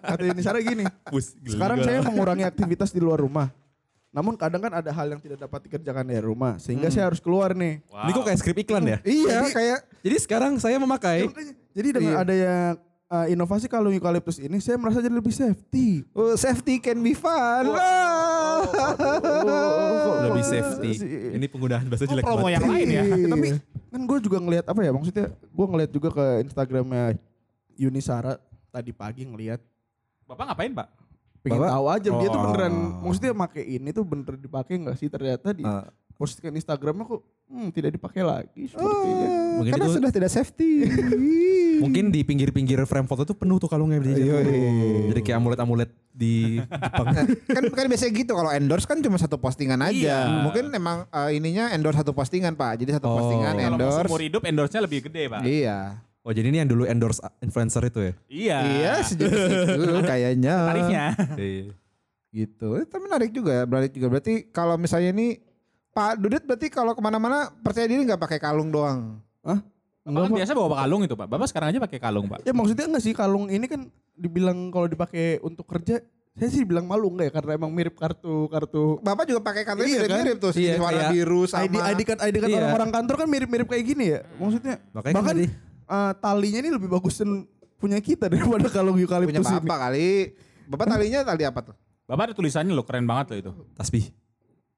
kata 0.00 0.22
Yuni 0.24 0.40
Syara 0.40 0.58
gini. 0.62 0.84
Sekarang 1.44 1.78
saya 1.82 1.98
mengurangi 2.00 2.46
aktivitas 2.46 2.90
di 2.90 3.02
luar 3.02 3.18
rumah. 3.18 3.50
Namun 4.10 4.34
kadang 4.34 4.58
kan 4.58 4.74
ada 4.74 4.90
hal 4.90 5.06
yang 5.06 5.22
tidak 5.22 5.38
dapat 5.38 5.66
dikerjakan 5.66 6.02
dari 6.02 6.18
rumah 6.18 6.58
sehingga 6.58 6.90
saya 6.90 7.06
harus 7.06 7.18
keluar 7.18 7.54
nih. 7.54 7.78
Ini 7.82 8.10
kok 8.10 8.24
kayak 8.26 8.38
skrip 8.38 8.58
iklan 8.58 8.82
ya? 8.84 8.98
Iya, 9.02 9.46
kayak 9.48 9.78
Jadi 10.02 10.16
sekarang 10.18 10.58
saya 10.58 10.78
memakai 10.78 11.30
Jadi 11.72 11.88
dengan 11.92 12.12
Iya. 12.12 12.20
ada 12.20 12.34
yang 12.34 12.72
uh, 13.08 13.26
inovasi 13.28 13.66
kalung 13.66 13.92
eukaliptus 13.92 14.38
ini 14.38 14.58
saya 14.58 14.76
merasa 14.76 14.98
jadi 14.98 15.12
lebih 15.12 15.30
safety. 15.30 16.02
oh, 16.10 16.34
safety 16.34 16.78
can 16.78 16.98
be 16.98 17.12
fun. 17.12 17.70
Ah. 17.70 18.62
lebih 20.22 20.44
safety. 20.44 20.90
Ini 21.32 21.46
penggunaan 21.46 21.86
bahasa 21.86 22.04
jelek 22.04 22.22
promo 22.22 22.44
banget. 22.44 22.54
yang 22.56 22.64
lain 22.66 22.86
ya. 22.88 23.02
Eh, 23.02 23.26
tapi 23.26 23.48
kan 23.88 24.00
gue 24.00 24.18
juga 24.20 24.38
ngelihat 24.38 24.66
apa 24.66 24.80
ya 24.80 24.90
maksudnya 24.90 25.26
gue 25.32 25.66
ngelihat 25.66 25.90
juga 25.90 26.08
ke 26.10 26.24
Instagramnya 26.44 27.04
Yuni 27.74 27.98
Sara 27.98 28.36
tadi 28.68 28.90
pagi 28.90 29.24
ngelihat 29.24 29.58
Bapak 30.24 30.46
ngapain, 30.48 30.70
Pak? 30.72 30.88
pengen 31.40 31.56
Bapak- 31.58 31.72
tahu 31.72 31.86
aja 31.88 32.08
dia 32.12 32.28
tuh 32.28 32.36
Oh. 32.36 32.44
beneran 32.46 32.74
maksudnya 33.00 33.32
make 33.32 33.62
ini 33.62 33.90
tuh 33.90 34.04
bener 34.04 34.36
dipakai 34.36 34.76
nggak 34.76 34.94
sih 34.94 35.08
ternyata 35.08 35.50
di 35.50 35.64
Ah. 35.64 35.88
postingan 36.14 36.52
Instagramnya 36.54 37.02
kok 37.02 37.18
hmm, 37.48 37.68
tidak 37.72 37.90
dipakai 37.92 38.20
lagi 38.20 38.68
sepertinya. 38.68 39.26
Mungkin 39.56 39.72
Karena 39.72 39.86
itu- 39.86 39.96
sudah 39.96 40.10
tidak 40.12 40.30
safety. 40.30 40.70
Mungkin 41.80 42.04
di 42.08 42.20
pinggir-pinggir 42.20 42.78
frame 42.84 43.04
foto 43.04 43.24
tuh 43.24 43.32
penuh 43.32 43.56
tuh 43.56 43.66
kalungnya. 43.66 43.98
Jadi, 43.98 44.20
Iya, 44.20 44.36
iya. 44.42 44.70
jadi 45.08 45.20
kayak 45.20 45.36
amulet-amulet 45.38 45.90
di 46.10 46.60
Jepang. 46.60 47.06
kan 47.46 47.62
kan 47.66 47.84
biasanya 47.86 48.12
gitu 48.12 48.32
kalau 48.32 48.50
endorse 48.50 48.84
kan 48.84 49.00
cuma 49.00 49.16
satu 49.16 49.36
postingan 49.36 49.80
aja. 49.80 49.90
Iya. 49.90 50.18
Mungkin 50.44 50.68
emang 50.70 51.04
eh, 51.06 51.30
ininya 51.34 51.70
endorse 51.70 51.98
satu 51.98 52.12
postingan, 52.12 52.52
Pak. 52.52 52.78
Jadi 52.78 52.90
satu 52.94 53.06
Oh. 53.06 53.16
postingan 53.16 53.52
Kalau 53.52 53.64
mau 53.64 53.70
endorse. 53.74 54.04
seumur 54.04 54.20
hidup 54.20 54.42
endorse-nya 54.44 54.80
lebih 54.80 55.00
gede, 55.02 55.22
Pak. 55.26 55.40
Iya. 55.42 55.78
Oh 56.20 56.30
jadi 56.30 56.46
ini 56.46 56.60
yang 56.60 56.68
dulu 56.68 56.84
endorse 56.84 57.18
influencer 57.40 57.80
itu 57.82 58.00
ya? 58.02 58.12
Iya. 58.28 58.58
Iya, 58.60 58.92
sejenis 59.02 59.40
itu 59.80 60.00
kayaknya. 60.04 60.54
Tarifnya. 60.66 61.04
Iya. 61.34 61.72
Gitu. 62.30 62.68
Itu 62.78 62.96
menarik 62.98 63.30
juga. 63.30 63.64
Menarik 63.64 63.90
juga. 63.90 64.06
Berarti 64.08 64.46
kalau 64.46 64.76
misalnya 64.76 65.10
ini 65.10 65.40
Pak 65.90 66.20
Dudit 66.20 66.44
berarti 66.44 66.68
kalau 66.68 66.92
ke 66.92 67.00
mana-mana 67.00 67.50
percaya 67.56 67.84
diri 67.84 68.04
nggak 68.04 68.20
pakai 68.20 68.38
kalung 68.38 68.68
doang. 68.68 69.18
Bapak 69.40 69.64
Enggak, 70.00 70.22
kan 70.26 70.32
biasa 70.32 70.50
bawa 70.56 70.76
kalung 70.80 71.02
itu, 71.04 71.12
Pak. 71.12 71.28
Bapak 71.28 71.46
sekarang 71.46 71.68
aja 71.70 71.80
pakai 71.80 71.98
kalung, 71.98 72.26
Pak. 72.26 72.40
Ya 72.42 72.52
maksudnya 72.52 72.88
enggak 72.88 73.04
sih 73.04 73.12
kalung 73.12 73.46
ini 73.46 73.66
kan 73.68 73.84
dibilang 74.16 74.68
kalau 74.68 74.88
dipakai 74.88 75.40
untuk 75.40 75.64
kerja 75.64 76.00
saya 76.30 76.48
sih 76.48 76.62
bilang 76.62 76.88
malu 76.88 77.10
enggak 77.10 77.26
ya 77.26 77.32
karena 77.36 77.50
emang 77.58 77.68
mirip 77.68 77.94
kartu 77.94 78.48
kartu 78.48 78.96
Bapak 79.02 79.28
juga 79.28 79.40
pakai 79.42 79.66
kalung 79.66 79.84
Iya, 79.84 80.00
mirip-mirip 80.00 80.36
tuh, 80.38 80.52
Iya, 80.54 80.74
warna 80.78 80.94
kayak 81.02 81.12
biru 81.12 81.40
sama 81.44 81.64
ID 81.66 81.74
ID 81.76 82.00
card 82.06 82.20
ID 82.22 82.36
card 82.38 82.48
Iya. 82.48 82.58
orang-orang 82.60 82.90
kantor 82.94 83.14
kan 83.18 83.28
mirip-mirip 83.28 83.66
kayak 83.68 83.84
gini 83.84 84.04
ya. 84.08 84.20
Maksudnya 84.36 84.74
Makanya 84.90 85.14
bahkan 85.14 85.34
tadi. 85.36 85.46
eh, 85.90 86.12
talinya 86.16 86.58
ini 86.62 86.70
lebih 86.70 86.88
bagusan 86.88 87.28
punya 87.76 87.98
kita 87.98 88.28
daripada 88.32 88.68
kalung 88.72 88.96
punya 88.96 89.04
eukaliptus 89.04 89.42
ini. 89.42 89.56
Bapak 89.60 89.78
kali. 89.84 90.10
Bapak 90.64 90.86
talinya 90.86 91.18
tali 91.26 91.44
apa 91.44 91.60
tuh? 91.60 91.74
Bapak 92.06 92.22
ada 92.30 92.34
tulisannya 92.34 92.72
loh, 92.72 92.86
keren 92.86 93.04
banget 93.04 93.26
loh 93.30 93.38
itu. 93.38 93.52
Tasbih. 93.74 94.04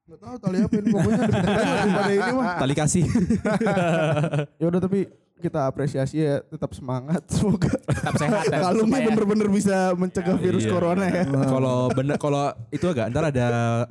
Enggak 0.02 0.18
tahu 0.21 0.37
tali 0.37 0.59
apa 0.59 0.75
ini 0.75 0.88
pokoknya 0.90 1.18
daripada 1.23 1.62
ini 2.11 2.32
mah. 2.32 2.56
Tali 2.62 2.75
kasih. 2.75 3.04
Ya 4.61 4.66
udah 4.66 4.80
tapi 4.80 5.00
kita 5.37 5.59
apresiasi 5.64 6.16
ya 6.18 6.38
tetap 6.40 6.71
semangat 6.71 7.18
semoga 7.26 7.66
Tetap 7.66 8.14
sehat 8.16 8.47
ya. 8.47 8.62
kalungnya 8.62 9.00
bener-bener 9.04 9.49
bisa 9.49 9.90
mencegah 9.92 10.35
virus 10.37 10.62
Iya. 10.62 10.71
corona 10.71 11.04
ya. 11.04 11.23
Kalau 11.54 11.78
bener 11.88 12.14
kalau 12.16 12.42
itu 12.68 12.82
agak 12.85 13.11
ntar 13.11 13.25
ada 13.26 13.47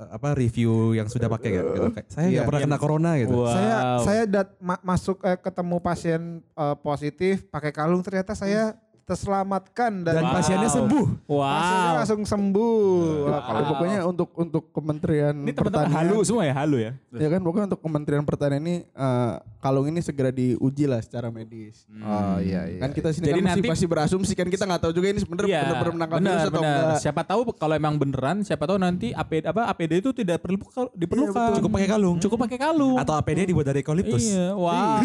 apa 0.09 0.31
review 0.33 0.71
yang 0.93 1.07
sudah 1.07 1.27
pakai 1.27 1.49
gak? 1.53 1.63
Gitu. 1.65 1.83
Saya 2.07 2.25
nggak 2.25 2.35
Iya. 2.37 2.47
pernah 2.47 2.61
kena 2.61 2.77
corona 2.77 3.11
gitu. 3.17 3.35
Wow. 3.37 3.51
Saya 3.51 3.75
saya 4.01 4.21
dat- 4.25 4.55
ma- 4.57 4.79
masuk 4.81 5.19
eh, 5.21 5.35
ketemu 5.37 5.75
pasien 5.77 6.21
eh, 6.41 6.75
positif 6.77 7.43
pakai 7.45 7.71
kalung 7.71 7.99
ternyata 7.99 8.31
saya 8.31 8.75
terselamatkan 9.11 9.91
dan, 10.01 10.13
Dan 10.13 10.23
pasiennya 10.31 10.69
sembuh. 10.69 11.05
pasiennya 11.21 11.85
Wow. 11.85 11.97
langsung 11.97 12.21
sembuh. 12.23 12.79
Wah, 13.25 13.41
kalau 13.41 13.59
Ya, 13.61 13.67
pokoknya 13.69 13.99
untuk 14.05 14.29
untuk 14.33 14.63
Kementerian 14.71 15.35
Ini 15.37 15.51
teman-teman 15.51 15.91
halu 15.91 16.17
semua 16.23 16.43
ya, 16.43 16.53
halu 16.55 16.77
ya. 16.79 16.91
Ya 17.11 17.27
kan 17.27 17.39
pokoknya 17.39 17.65
untuk 17.67 17.81
Kementerian 17.81 18.23
Pertanian 18.23 18.61
ini 18.61 18.75
eh, 18.85 19.31
kalung 19.59 19.85
ini 19.85 19.99
segera 19.99 20.29
diuji 20.29 20.85
lah 20.85 20.99
secara 20.99 21.27
medis. 21.27 21.83
Oh 21.93 22.39
iya 22.39 22.65
iya. 22.65 22.79
Kan 22.79 22.91
kita 22.91 23.11
sini 23.11 23.27
Jadi 23.27 23.37
kan 23.37 23.45
masih, 23.45 23.59
nanti- 23.59 23.71
masih 23.71 23.87
berasumsi 23.87 24.33
kan 24.33 24.47
kita 24.47 24.63
nggak 24.63 24.81
tahu 24.81 24.91
juga 24.91 25.07
ini 25.09 25.19
sebenarnya 25.19 25.49
Iya, 25.49 25.61
benar-benar 25.61 25.93
menangkap 25.93 26.17
benar, 26.17 26.31
virus 26.31 26.43
atau 26.43 26.53
benar. 26.57 26.71
enggak. 26.81 26.99
Siapa 26.99 27.21
tahu 27.23 27.41
kalau 27.53 27.73
emang 27.73 27.95
beneran, 27.95 28.37
siapa 28.41 28.63
tahu 28.63 28.77
nanti 28.77 29.07
APD 29.11 29.43
apa 29.45 29.61
APD 29.67 29.93
itu 29.99 30.09
tidak 30.11 30.37
perlu 30.39 30.57
diperlukan. 30.93 31.49
Cukup 31.57 31.71
pakai 31.71 31.89
kalung. 31.89 32.15
Cukup 32.17 32.37
pakai 32.39 32.57
kalung. 32.57 32.97
Atau 32.97 33.13
APD 33.13 33.39
dibuat 33.43 33.65
dari 33.65 33.81
eukaliptus. 33.81 34.23
Iya, 34.23 34.53
wow. 34.53 34.97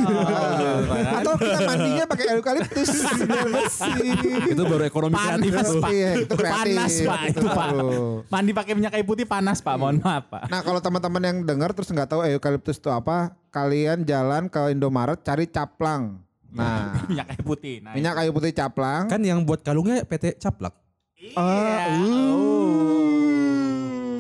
Atau 1.19 1.33
kita 1.37 1.59
mandinya 1.65 2.05
pakai 2.07 2.27
eukaliptus 2.33 2.89
bersih. 3.19 3.96
itu 4.53 4.63
baru 4.63 4.85
ekonomi 4.87 5.15
kreatif 5.17 5.53
Panas, 5.53 5.69
tuh. 5.69 5.83
Pak. 5.83 5.91
Iya, 5.91 6.11
itu 6.23 6.35
kreatif. 6.35 6.77
Panas, 6.77 6.93
Pak. 7.03 7.21
Itu, 7.31 7.47
Pak. 7.49 7.69
Tuh. 7.73 8.15
Mandi 8.29 8.51
pakai 8.53 8.73
minyak 8.77 8.93
kayu 8.97 9.05
putih 9.05 9.27
panas, 9.27 9.59
Pak. 9.61 9.75
Mohon 9.77 9.97
maaf, 10.05 10.25
Pak. 10.29 10.43
Nah 10.49 10.61
kalau 10.61 10.81
teman-teman 10.81 11.23
yang 11.23 11.39
dengar 11.43 11.71
terus 11.73 11.89
nggak 11.91 12.09
tahu 12.09 12.21
eukaliptus 12.27 12.77
itu 12.79 12.91
apa, 12.93 13.35
kalian 13.51 14.05
jalan 14.05 14.49
ke 14.53 14.73
Indomaret 14.73 15.21
cari 15.25 15.49
caplang. 15.49 16.21
Nah, 16.57 16.97
minyak 17.11 17.27
kayu 17.33 17.43
putih. 17.45 17.75
Nah, 17.85 17.93
minyak 17.93 18.15
kayu 18.17 18.31
putih 18.33 18.53
caplang. 18.57 19.05
Kan 19.13 19.21
yang 19.21 19.45
buat 19.45 19.61
kalungnya 19.61 20.05
PT 20.09 20.41
Caplak. 20.41 20.75
Iya. 21.17 21.93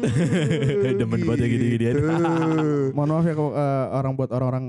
Demen 1.01 1.21
banget 1.25 1.41
ya 1.45 1.49
gini-gini. 1.49 1.85
Mohon 2.93 3.09
maaf 3.11 3.25
ya 3.25 3.35
kalau 3.35 3.53
eh, 3.57 3.87
orang 3.97 4.13
buat 4.17 4.31
orang-orang 4.33 4.67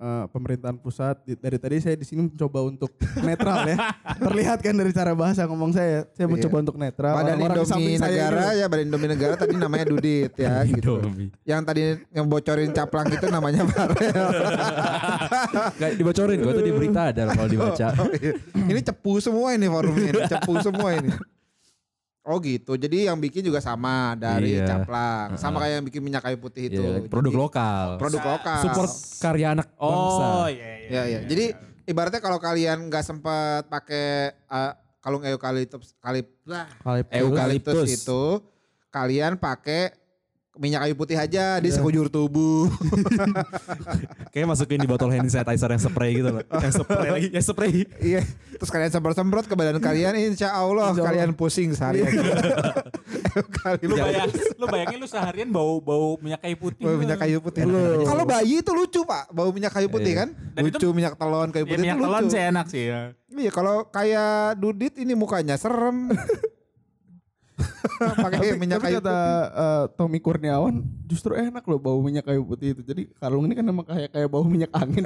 eh, 0.00 0.24
pemerintahan 0.32 0.76
pusat 0.80 1.20
dari 1.22 1.60
tadi 1.60 1.76
saya 1.78 1.94
di 1.94 2.08
sini 2.08 2.26
mencoba 2.26 2.64
untuk 2.64 2.90
netral 3.20 3.68
ya. 3.68 3.76
Terlihat 4.24 4.58
kan 4.64 4.72
dari 4.72 4.92
cara 4.96 5.12
bahasa 5.12 5.44
ngomong 5.44 5.76
saya, 5.76 6.08
saya 6.16 6.26
mencoba 6.26 6.56
untuk 6.64 6.76
netral. 6.80 7.14
Badan 7.20 7.36
Indomie 7.36 8.00
Negara 8.00 8.44
ini- 8.50 8.60
ya 8.64 8.66
Badan 8.66 8.84
Indomie 8.88 9.10
Negara 9.12 9.34
tadi 9.36 9.54
namanya 9.54 9.84
Dudit 9.92 10.32
ya 10.40 10.64
gitu. 10.72 11.04
Yang 11.44 11.60
tadi 11.68 11.82
yang 12.16 12.26
bocorin 12.26 12.72
caplang 12.72 13.08
itu 13.12 13.26
namanya 13.28 13.62
Farel. 13.68 14.28
Gak 15.80 15.90
dibocorin 16.00 16.38
gue 16.40 16.52
tuh 16.56 16.64
di 16.64 16.72
berita 16.72 17.12
ada 17.12 17.22
kalau 17.36 17.48
dibaca. 17.48 17.86
Oh, 18.00 18.08
iya. 18.16 18.32
ini 18.56 18.80
cepu 18.80 19.20
semua 19.20 19.52
ini 19.52 19.66
forumnya 19.68 20.08
ini, 20.16 20.20
cepu 20.24 20.52
semua 20.64 20.96
ini. 20.96 21.12
Oh 22.30 22.38
gitu. 22.38 22.78
Jadi 22.78 23.10
yang 23.10 23.18
bikin 23.18 23.42
juga 23.42 23.58
sama 23.58 24.14
dari 24.14 24.54
Iya. 24.54 24.66
caplang. 24.70 25.34
Sama 25.34 25.58
kayak 25.58 25.82
yang 25.82 25.86
bikin 25.90 25.98
minyak 25.98 26.22
kayu 26.22 26.38
putih 26.38 26.70
itu. 26.70 26.78
Iya, 26.78 27.10
produk 27.10 27.34
Jadi, 27.34 27.42
lokal. 27.42 27.86
Produk 27.98 28.22
lokal. 28.22 28.60
Support 28.62 28.90
karya 29.18 29.46
anak 29.58 29.66
bangsa. 29.74 30.22
Oh, 30.22 30.46
iya, 30.46 30.70
iya. 30.78 30.88
Ya 30.88 31.02
ya. 31.10 31.20
Jadi 31.26 31.44
ibaratnya 31.90 32.22
kalau 32.22 32.38
kalian 32.38 32.86
nggak 32.86 33.02
sempat 33.02 33.66
pakai 33.66 34.30
eh, 34.30 34.72
kalung 35.02 35.26
eukaliptus 35.26 35.98
kalip, 35.98 36.30
Eukaliptus. 37.10 37.88
itu 37.90 38.22
kalian 38.92 39.34
pakai 39.34 39.96
minyak 40.60 40.84
kayu 40.84 40.94
putih 40.94 41.16
aja 41.16 41.56
di 41.56 41.72
sekujur 41.72 42.06
tubuh. 42.06 42.68
Kayak 44.32 44.46
masukin 44.46 44.76
di 44.76 44.84
botol 44.84 45.08
hand 45.08 45.26
sanitizer 45.26 45.72
yang 45.72 45.80
spray 45.80 46.10
gitu 46.14 46.28
loh. 46.30 46.44
Yang 46.44 46.84
spray 46.84 47.08
lagi, 47.08 47.28
yang 47.32 47.44
spray. 47.44 47.72
Iya. 47.98 48.20
Terus 48.60 48.68
kalian 48.68 48.92
semprot-semprot 48.92 49.48
ke 49.48 49.56
badan 49.56 49.80
kalian, 49.80 50.12
insya 50.20 50.52
Allah 50.52 50.92
kalian 50.92 51.32
pusing 51.32 51.72
seharian. 51.72 52.12
Lu, 53.80 53.94
bayang, 53.94 54.26
lu 54.58 54.66
bayangin 54.66 54.98
lu 54.98 55.06
seharian 55.06 55.46
bau 55.46 55.78
bau 55.78 56.18
minyak 56.18 56.42
kayu 56.42 56.56
putih. 56.58 56.82
Bau 56.82 56.98
minyak 56.98 57.14
kayu 57.16 57.38
putih. 57.38 57.62
Kalau 58.02 58.24
bayi 58.26 58.58
itu 58.58 58.72
lucu 58.74 59.00
pak, 59.06 59.30
bau 59.30 59.54
minyak 59.54 59.70
kayu 59.70 59.86
putih 59.86 60.12
kan? 60.18 60.28
Dan 60.52 60.66
itu- 60.66 60.82
lucu 60.82 60.88
minyak 60.90 61.14
telon 61.14 61.48
kayu 61.48 61.62
Ya, 61.62 61.70
putih 61.70 61.82
minyak 61.86 61.96
itu 61.96 62.04
telon 62.04 62.22
lucu. 62.26 62.34
sih 62.34 62.42
enak 62.42 62.66
sih 62.66 62.82
ya. 62.90 63.00
Iya 63.30 63.50
kalau 63.54 63.86
kayak 63.86 64.58
Dudit 64.58 64.98
ini 64.98 65.14
mukanya 65.14 65.54
serem. 65.54 66.10
Pakai 68.24 68.56
minyak 68.56 68.78
Tapi 68.80 68.86
kayu 68.90 68.98
kata 69.00 69.12
putih. 69.12 69.60
eh, 69.60 69.84
Tommy 69.94 70.18
Kurniawan 70.18 70.74
justru 71.04 71.32
enak 71.34 71.64
loh 71.64 71.78
bau 71.78 71.98
minyak 72.00 72.24
kayu 72.24 72.42
putih 72.42 72.72
itu. 72.72 72.82
Jadi 72.82 73.02
kalung 73.16 73.44
ini 73.44 73.54
kan 73.54 73.64
emang 73.64 73.86
kayak 73.86 74.08
kayak 74.10 74.28
bau 74.28 74.44
minyak 74.44 74.70
angin. 74.72 75.04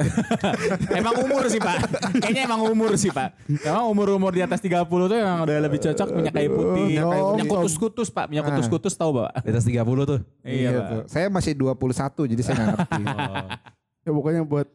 emang 1.00 1.14
umur 1.20 1.44
sih 1.48 1.58
pak. 1.58 1.76
Kayaknya 2.20 2.42
emang 2.46 2.60
umur 2.66 2.92
sih 2.94 3.10
pak. 3.10 3.34
Emang 3.62 3.84
umur-umur 3.90 4.32
di 4.32 4.42
atas 4.42 4.60
30 4.60 4.84
tuh 4.86 5.16
emang 5.16 5.42
udah 5.42 5.56
lebih 5.58 5.78
cocok 5.82 6.08
minyak 6.14 6.34
kayu 6.34 6.50
putih. 6.52 6.84
Minyak 6.86 7.06
kayu 7.10 7.22
Minyak 7.34 7.46
putih. 7.46 7.60
kutus-kutus 7.62 8.08
pak. 8.08 8.26
Minyak 8.30 8.44
kutus-kutus 8.48 8.94
tahu 8.94 9.10
pak? 9.22 9.30
Di 9.42 9.50
atas 9.50 9.66
30 9.66 9.80
tuh. 10.06 10.20
Iya, 10.42 10.68
pak. 10.70 10.84
tuh. 10.86 11.02
Saya 11.10 11.26
masih 11.28 11.52
21 11.56 12.30
jadi 12.30 12.42
saya 12.42 12.54
nggak 12.54 12.68
ngerti. 12.70 13.02
ya 14.04 14.10
pokoknya 14.12 14.42
buat 14.44 14.68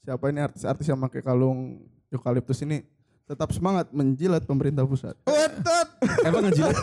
siapa 0.00 0.24
ini 0.28 0.40
artis-artis 0.40 0.86
yang 0.88 1.00
pakai 1.00 1.20
kalung 1.20 1.80
eukaliptus 2.10 2.60
ini 2.62 2.84
tetap 3.30 3.54
semangat 3.54 3.86
menjilat 3.94 4.42
pemerintah 4.42 4.82
pusat. 4.82 5.14
Wetot. 5.22 5.88
Emang 6.26 6.50
ngejilat? 6.50 6.74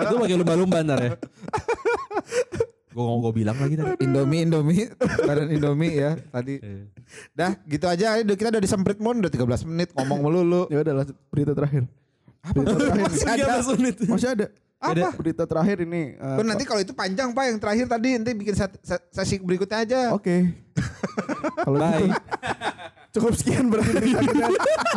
itu 0.00 0.14
pakai 0.16 0.36
lumba-lumba 0.40 0.80
ntar 0.80 0.98
ya. 1.04 1.10
Gue 2.94 3.04
gue 3.04 3.32
bilang 3.34 3.58
lagi 3.58 3.74
tadi. 3.74 4.06
Indomie, 4.06 4.46
Indomie, 4.46 4.86
badan 5.26 5.50
Indomie 5.52 5.92
ya 5.92 6.16
tadi. 6.30 6.62
Dah 7.34 7.58
gitu 7.66 7.84
aja, 7.84 8.16
kita 8.22 8.48
udah 8.54 8.62
disemprit 8.62 8.96
mon 9.02 9.18
udah 9.18 9.28
13 9.28 9.68
menit 9.68 9.90
ngomong 9.92 10.24
melulu. 10.24 10.64
Ya 10.72 10.80
udah 10.80 11.02
lanjut 11.04 11.16
berita 11.28 11.52
terakhir. 11.52 11.84
Apa 12.40 12.54
Berita 12.54 12.76
terakhir. 12.80 13.04
Masih 13.10 13.28
ada. 13.28 13.54
Masih 14.08 14.28
ada. 14.30 14.46
Apa? 14.84 15.08
Berita 15.16 15.44
terakhir 15.48 15.76
ini. 15.82 16.14
eh, 16.14 16.36
Oh, 16.38 16.44
nanti 16.44 16.64
kalau 16.68 16.80
itu 16.80 16.92
panjang 16.92 17.32
pak 17.32 17.44
yang 17.50 17.58
terakhir 17.58 17.86
tadi 17.88 18.08
nanti 18.20 18.30
bikin 18.36 18.54
sesi 19.10 19.36
berikutnya 19.40 19.78
aja. 19.80 20.00
Oke. 20.12 20.52
Kalau 21.66 21.78
gitu. 21.80 22.08
Cukup 23.14 23.30
sekian 23.38 23.70
berarti 23.70 23.94
berita 23.94 24.18
kita. 24.26 24.46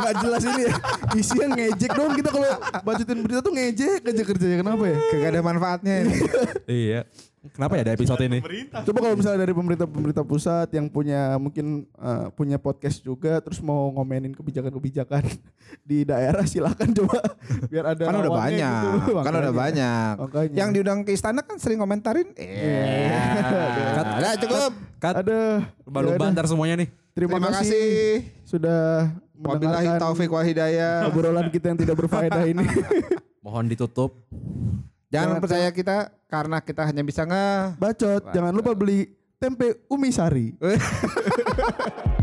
Nggak 0.01 0.15
jelas 0.25 0.41
ini 0.49 0.61
ya. 0.65 0.73
Isinya 1.13 1.47
ngejek 1.53 1.91
dong 1.93 2.11
kita 2.17 2.29
kalau 2.33 2.49
bacotin 2.81 3.19
berita 3.21 3.39
tuh 3.45 3.53
ngejek 3.53 4.01
aja 4.01 4.23
kerjanya. 4.25 4.57
Kenapa 4.65 4.83
ya? 4.89 4.97
Kagak 5.13 5.29
ada 5.29 5.41
manfaatnya 5.45 5.93
ini. 6.01 6.15
Iya. 6.67 7.07
Kenapa 7.47 7.79
ya 7.79 7.87
ada 7.87 7.93
episode 7.95 8.19
ini? 8.27 8.43
Coba 8.83 8.97
kalau 9.07 9.15
misalnya 9.15 9.39
dari 9.47 9.55
pemerintah-pemerintah 9.55 10.25
pusat 10.27 10.67
yang 10.75 10.91
punya 10.91 11.39
mungkin 11.39 11.87
eh, 11.95 12.27
punya 12.35 12.59
podcast 12.59 12.99
juga 12.99 13.39
terus 13.39 13.63
mau 13.63 13.87
ngomenin 13.95 14.35
kebijakan-kebijakan 14.35 15.23
di 15.87 16.03
daerah 16.03 16.43
silakan 16.43 16.91
coba 16.91 17.23
biar 17.71 17.95
ada 17.95 18.03
kan 18.03 18.19
udah 18.19 18.33
banyak, 18.35 18.83
gitu. 18.99 19.11
kan 19.23 19.31
udah 19.31 19.53
banyak. 19.55 20.13
Makanya. 20.27 20.55
Yang 20.59 20.69
diundang 20.75 20.99
ke 21.07 21.15
istana 21.15 21.39
kan 21.39 21.55
sering 21.55 21.79
komentarin. 21.79 22.35
Eh, 22.35 23.07
udah 23.95 24.33
cukup. 24.43 24.71
Kat, 24.99 25.15
Ada 25.23 25.63
lumba-lumba 25.87 26.27
ya 26.27 26.33
ntar 26.35 26.45
semuanya 26.51 26.83
nih. 26.83 27.06
Terima, 27.17 27.41
Terima 27.41 27.49
kasih, 27.49 27.65
kasih. 28.21 28.45
sudah 28.45 29.09
mendengarkan 29.33 29.97
taufik 29.97 30.29
wa 30.29 30.45
hidayah. 30.45 31.09
obrolan 31.09 31.49
kita 31.49 31.73
yang 31.73 31.79
tidak 31.81 31.97
berfaedah 31.97 32.45
ini. 32.45 32.61
Mohon 33.45 33.73
ditutup. 33.73 34.21
Jangan 35.09 35.41
percaya 35.41 35.65
kita 35.73 36.13
karena 36.29 36.61
kita 36.61 36.85
hanya 36.85 37.01
bisa 37.01 37.25
nge 37.25 37.73
Bacot, 37.81 38.21
jangan 38.37 38.53
lupa 38.53 38.77
beli 38.77 39.09
tempe 39.41 39.81
umi 39.89 40.13
sari. 40.13 40.53